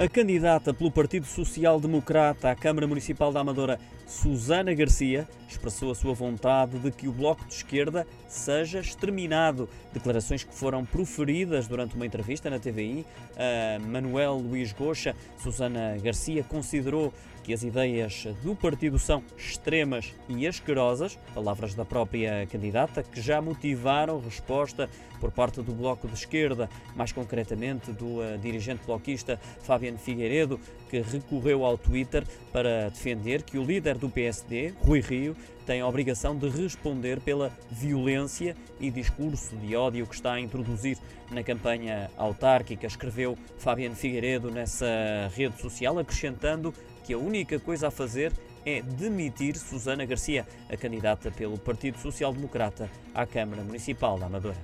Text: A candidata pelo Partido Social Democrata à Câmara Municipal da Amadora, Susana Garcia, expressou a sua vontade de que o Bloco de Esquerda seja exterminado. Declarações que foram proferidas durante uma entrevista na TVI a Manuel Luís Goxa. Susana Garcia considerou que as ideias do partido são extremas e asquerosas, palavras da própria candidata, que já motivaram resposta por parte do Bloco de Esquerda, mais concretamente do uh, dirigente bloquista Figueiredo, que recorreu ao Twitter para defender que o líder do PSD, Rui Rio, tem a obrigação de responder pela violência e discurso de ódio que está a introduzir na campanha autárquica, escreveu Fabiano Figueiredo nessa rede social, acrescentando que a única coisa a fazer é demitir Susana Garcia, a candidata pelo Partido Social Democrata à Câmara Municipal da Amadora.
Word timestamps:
A 0.00 0.08
candidata 0.08 0.72
pelo 0.72 0.92
Partido 0.92 1.26
Social 1.26 1.80
Democrata 1.80 2.52
à 2.52 2.54
Câmara 2.54 2.86
Municipal 2.86 3.32
da 3.32 3.40
Amadora, 3.40 3.80
Susana 4.06 4.72
Garcia, 4.72 5.26
expressou 5.48 5.90
a 5.90 5.94
sua 5.94 6.14
vontade 6.14 6.78
de 6.78 6.92
que 6.92 7.08
o 7.08 7.12
Bloco 7.12 7.44
de 7.44 7.54
Esquerda 7.54 8.06
seja 8.28 8.78
exterminado. 8.78 9.68
Declarações 9.92 10.44
que 10.44 10.54
foram 10.54 10.84
proferidas 10.84 11.66
durante 11.66 11.96
uma 11.96 12.06
entrevista 12.06 12.48
na 12.48 12.60
TVI 12.60 13.04
a 13.36 13.80
Manuel 13.80 14.34
Luís 14.34 14.72
Goxa. 14.72 15.16
Susana 15.36 15.98
Garcia 16.00 16.44
considerou 16.44 17.12
que 17.48 17.54
as 17.54 17.62
ideias 17.62 18.26
do 18.42 18.54
partido 18.54 18.98
são 18.98 19.24
extremas 19.34 20.12
e 20.28 20.46
asquerosas, 20.46 21.18
palavras 21.34 21.74
da 21.74 21.82
própria 21.82 22.46
candidata, 22.46 23.02
que 23.02 23.22
já 23.22 23.40
motivaram 23.40 24.20
resposta 24.20 24.86
por 25.18 25.30
parte 25.32 25.62
do 25.62 25.72
Bloco 25.72 26.06
de 26.06 26.12
Esquerda, 26.12 26.68
mais 26.94 27.10
concretamente 27.10 27.90
do 27.90 28.18
uh, 28.18 28.38
dirigente 28.38 28.82
bloquista 28.84 29.40
Figueiredo, 29.96 30.60
que 30.90 31.00
recorreu 31.00 31.64
ao 31.64 31.78
Twitter 31.78 32.24
para 32.52 32.90
defender 32.90 33.42
que 33.42 33.56
o 33.56 33.64
líder 33.64 33.96
do 33.96 34.10
PSD, 34.10 34.74
Rui 34.82 35.00
Rio, 35.00 35.36
tem 35.64 35.80
a 35.80 35.86
obrigação 35.86 36.36
de 36.36 36.48
responder 36.48 37.20
pela 37.20 37.52
violência 37.70 38.56
e 38.80 38.90
discurso 38.90 39.54
de 39.56 39.76
ódio 39.76 40.06
que 40.06 40.14
está 40.14 40.32
a 40.32 40.40
introduzir 40.40 40.98
na 41.30 41.42
campanha 41.42 42.10
autárquica, 42.16 42.86
escreveu 42.86 43.36
Fabiano 43.58 43.94
Figueiredo 43.94 44.50
nessa 44.50 44.86
rede 45.34 45.60
social, 45.60 45.98
acrescentando 45.98 46.72
que 47.04 47.12
a 47.12 47.18
única 47.18 47.58
coisa 47.58 47.88
a 47.88 47.90
fazer 47.90 48.32
é 48.64 48.82
demitir 48.82 49.56
Susana 49.56 50.04
Garcia, 50.04 50.46
a 50.70 50.76
candidata 50.76 51.30
pelo 51.30 51.58
Partido 51.58 51.98
Social 51.98 52.32
Democrata 52.32 52.90
à 53.14 53.26
Câmara 53.26 53.62
Municipal 53.62 54.18
da 54.18 54.26
Amadora. 54.26 54.58